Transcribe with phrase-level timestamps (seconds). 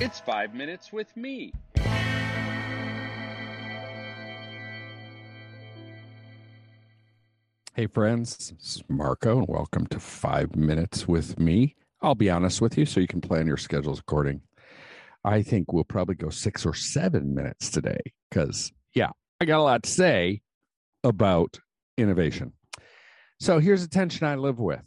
[0.00, 1.52] It's five minutes with me.
[7.74, 11.76] Hey, friends, this is Marko, and welcome to Five Minutes with Me.
[12.02, 14.40] I'll be honest with you so you can plan your schedules according.
[15.22, 19.62] I think we'll probably go six or seven minutes today because, yeah, I got a
[19.62, 20.42] lot to say
[21.04, 21.60] about
[21.96, 22.52] innovation.
[23.38, 24.82] So here's a tension I live with.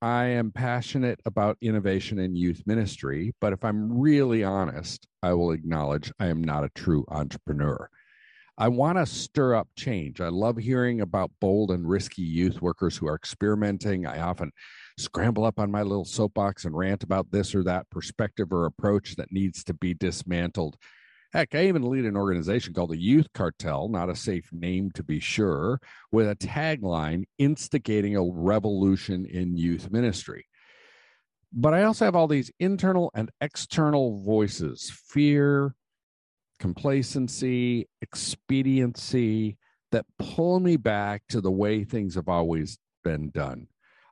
[0.00, 5.50] I am passionate about innovation in youth ministry, but if I'm really honest, I will
[5.50, 7.90] acknowledge I am not a true entrepreneur.
[8.56, 10.20] I want to stir up change.
[10.20, 14.06] I love hearing about bold and risky youth workers who are experimenting.
[14.06, 14.52] I often
[14.98, 19.16] scramble up on my little soapbox and rant about this or that perspective or approach
[19.16, 20.76] that needs to be dismantled.
[21.34, 25.02] Heck, I even lead an organization called the Youth Cartel, not a safe name to
[25.02, 25.78] be sure,
[26.10, 30.46] with a tagline instigating a revolution in youth ministry.
[31.52, 35.74] But I also have all these internal and external voices fear,
[36.60, 39.58] complacency, expediency
[39.92, 43.66] that pull me back to the way things have always been done.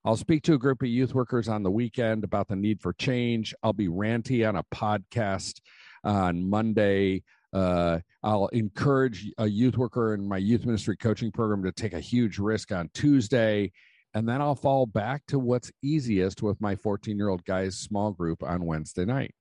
[0.04, 2.92] I'll speak to a group of youth workers on the weekend about the need for
[2.92, 3.54] change.
[3.62, 5.60] I'll be ranty on a podcast
[6.06, 7.22] on Monday.
[7.52, 12.00] Uh, I'll encourage a youth worker in my youth ministry coaching program to take a
[12.00, 13.72] huge risk on Tuesday.
[14.14, 18.12] And then I'll fall back to what's easiest with my 14 year old guys small
[18.12, 19.34] group on Wednesday night.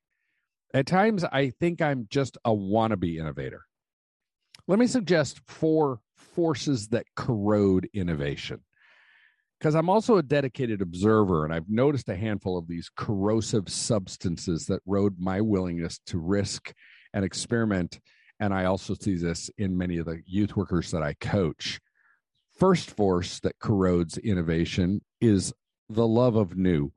[0.73, 3.61] At times, I think I'm just a wannabe innovator.
[4.67, 8.61] Let me suggest four forces that corrode innovation
[9.59, 14.65] because I'm also a dedicated observer and I've noticed a handful of these corrosive substances
[14.67, 16.73] that erode my willingness to risk
[17.13, 17.99] and experiment.
[18.39, 21.79] And I also see this in many of the youth workers that I coach.
[22.59, 25.53] First force that corrodes innovation is
[25.89, 26.91] the love of new.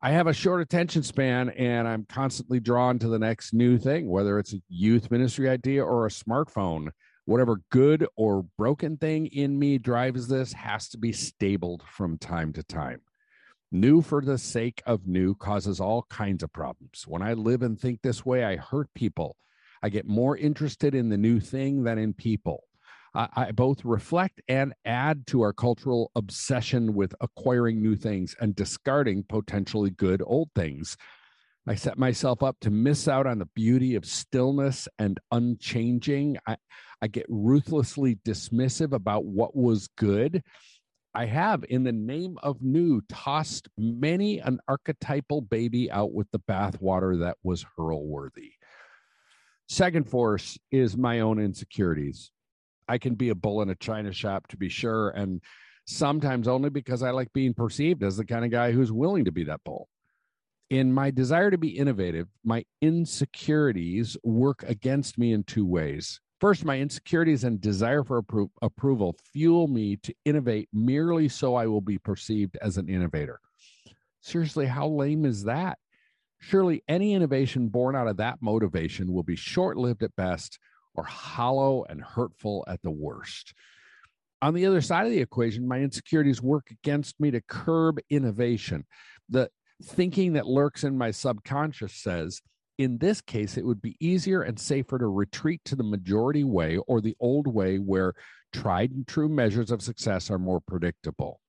[0.00, 4.08] I have a short attention span and I'm constantly drawn to the next new thing,
[4.08, 6.90] whether it's a youth ministry idea or a smartphone
[7.28, 12.54] whatever good or broken thing in me drives this has to be stabled from time
[12.54, 13.02] to time.
[13.70, 17.04] New for the sake of new causes all kinds of problems.
[17.06, 19.36] When I live and think this way, I hurt people.
[19.82, 22.64] I get more interested in the new thing than in people.
[23.14, 28.56] I, I both reflect and add to our cultural obsession with acquiring new things and
[28.56, 30.96] discarding potentially good old things.
[31.68, 36.38] I set myself up to miss out on the beauty of stillness and unchanging.
[36.46, 36.56] I,
[37.02, 40.42] I get ruthlessly dismissive about what was good.
[41.14, 46.38] I have, in the name of new, tossed many an archetypal baby out with the
[46.38, 48.52] bathwater that was hurl worthy.
[49.68, 52.30] Second force is my own insecurities.
[52.88, 55.42] I can be a bull in a china shop, to be sure, and
[55.86, 59.32] sometimes only because I like being perceived as the kind of guy who's willing to
[59.32, 59.86] be that bull.
[60.70, 66.20] In my desire to be innovative, my insecurities work against me in two ways.
[66.40, 71.66] First, my insecurities and desire for appro- approval fuel me to innovate merely so I
[71.66, 73.40] will be perceived as an innovator.
[74.20, 75.78] Seriously, how lame is that?
[76.38, 80.58] Surely any innovation born out of that motivation will be short lived at best
[80.94, 83.54] or hollow and hurtful at the worst.
[84.42, 88.84] On the other side of the equation, my insecurities work against me to curb innovation.
[89.28, 89.50] The
[89.82, 92.40] thinking that lurks in my subconscious says,
[92.78, 96.78] in this case, it would be easier and safer to retreat to the majority way
[96.86, 98.14] or the old way where
[98.52, 101.40] tried and true measures of success are more predictable.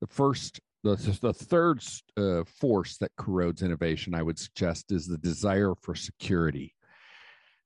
[0.00, 1.84] The first, the, the third
[2.16, 6.74] uh, force that corrodes innovation, I would suggest, is the desire for security.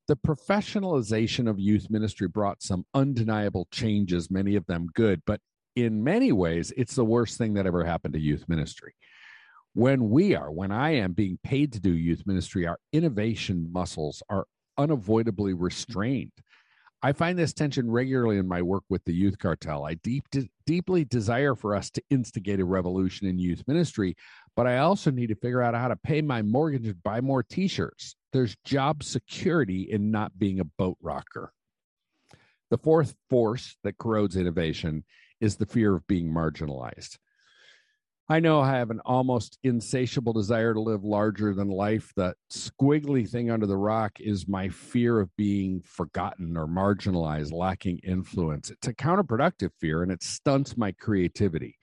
[0.09, 5.41] The professionalization of youth ministry brought some undeniable changes, many of them good, but
[5.77, 8.95] in many ways, it's the worst thing that ever happened to youth ministry
[9.75, 14.23] when we are, when I am being paid to do youth ministry, our innovation muscles
[14.29, 14.47] are
[14.77, 16.33] unavoidably restrained.
[17.05, 19.85] I find this tension regularly in my work with the youth cartel.
[19.85, 20.25] I deep,
[20.67, 24.15] deeply desire for us to instigate a revolution in youth ministry,
[24.55, 27.43] but I also need to figure out how to pay my mortgage and buy more
[27.43, 28.15] t shirts.
[28.33, 31.53] There's job security in not being a boat rocker.
[32.71, 35.05] The fourth force that corrodes innovation
[35.41, 37.19] is the fear of being marginalized.
[38.29, 42.13] I know I have an almost insatiable desire to live larger than life.
[42.15, 47.99] The squiggly thing under the rock is my fear of being forgotten or marginalized, lacking
[47.99, 48.71] influence.
[48.71, 51.77] It's a counterproductive fear and it stunts my creativity.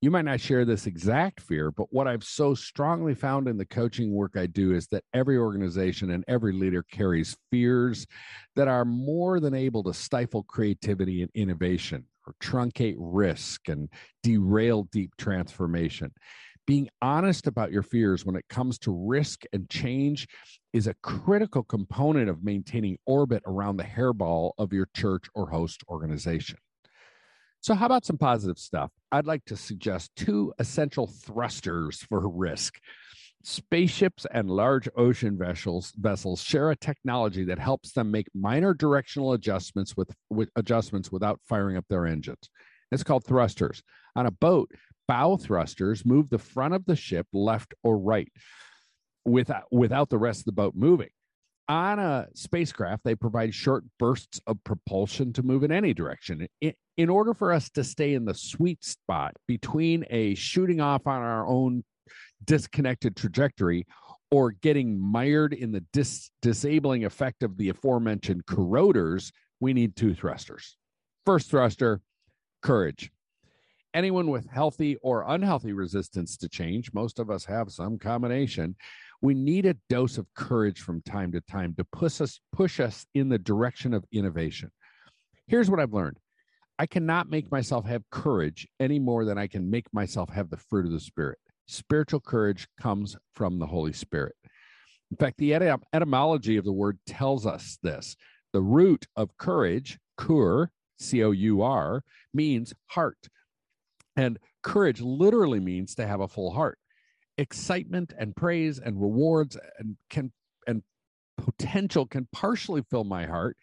[0.00, 3.64] You might not share this exact fear, but what I've so strongly found in the
[3.64, 8.06] coaching work I do is that every organization and every leader carries fears
[8.56, 13.88] that are more than able to stifle creativity and innovation or truncate risk and
[14.22, 16.12] derail deep transformation.
[16.66, 20.26] Being honest about your fears when it comes to risk and change
[20.72, 25.82] is a critical component of maintaining orbit around the hairball of your church or host
[25.88, 26.58] organization.
[27.60, 28.90] So, how about some positive stuff?
[29.10, 32.78] I'd like to suggest two essential thrusters for risk.
[33.46, 39.34] Spaceships and large ocean vessels vessels share a technology that helps them make minor directional
[39.34, 42.48] adjustments with, with adjustments without firing up their engines.
[42.90, 43.82] It's called thrusters.
[44.16, 44.70] On a boat,
[45.06, 48.32] bow thrusters move the front of the ship left or right
[49.26, 51.10] without without the rest of the boat moving.
[51.68, 56.46] On a spacecraft, they provide short bursts of propulsion to move in any direction.
[56.62, 61.06] In, in order for us to stay in the sweet spot between a shooting off
[61.06, 61.84] on our own
[62.44, 63.86] disconnected trajectory
[64.30, 70.14] or getting mired in the dis- disabling effect of the aforementioned corroders, we need two
[70.14, 70.76] thrusters.
[71.24, 72.00] First thruster,
[72.62, 73.10] courage.
[73.94, 78.74] Anyone with healthy or unhealthy resistance to change, most of us have some combination,
[79.22, 83.06] we need a dose of courage from time to time to push us push us
[83.14, 84.70] in the direction of innovation.
[85.46, 86.18] Here's what I've learned.
[86.78, 90.56] I cannot make myself have courage any more than I can make myself have the
[90.56, 91.38] fruit of the spirit.
[91.66, 94.34] Spiritual courage comes from the Holy Spirit.
[95.10, 95.54] In fact, the
[95.92, 98.16] etymology of the word tells us this.
[98.52, 102.02] The root of courage, cur, C O U R,
[102.32, 103.28] means heart.
[104.16, 106.78] And courage literally means to have a full heart.
[107.36, 110.32] Excitement and praise and rewards and can
[110.66, 110.82] and
[111.36, 113.56] potential can partially fill my heart,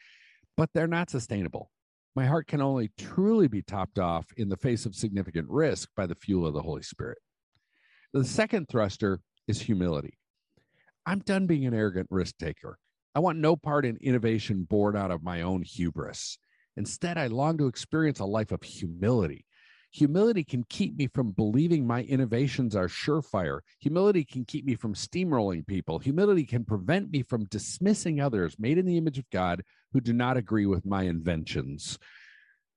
[0.58, 1.72] but they're not sustainable.
[2.16, 6.06] My heart can only truly be topped off in the face of significant risk by
[6.06, 7.18] the fuel of the Holy Spirit.
[8.14, 10.18] The second thruster is humility.
[11.06, 12.78] I'm done being an arrogant risk taker.
[13.16, 16.38] I want no part in innovation born out of my own hubris.
[16.76, 19.46] Instead, I long to experience a life of humility.
[19.94, 23.60] Humility can keep me from believing my innovations are surefire.
[23.80, 26.00] Humility can keep me from steamrolling people.
[26.00, 29.64] Humility can prevent me from dismissing others made in the image of God
[29.94, 31.98] who do not agree with my inventions.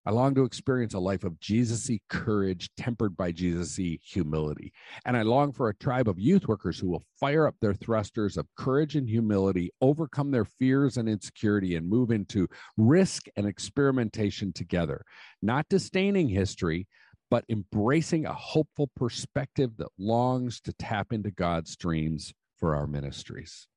[0.06, 4.72] I long to experience a life of Jesusy courage tempered by Jesusy humility.
[5.06, 8.36] And I long for a tribe of youth workers who will fire up their thrusters
[8.36, 14.52] of courage and humility, overcome their fears and insecurity, and move into risk and experimentation
[14.52, 15.04] together,
[15.40, 16.86] not disdaining history,
[17.30, 23.68] but embracing a hopeful perspective that longs to tap into God's dreams for our ministries.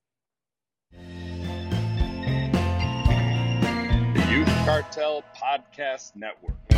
[4.67, 6.76] Cartel Podcast Network.